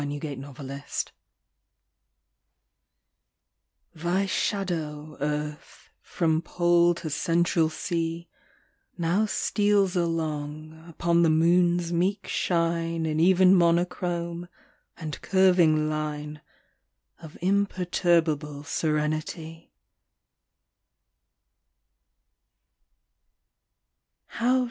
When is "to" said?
6.95-7.09